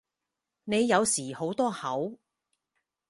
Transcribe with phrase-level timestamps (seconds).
[0.63, 2.17] 你有時好多口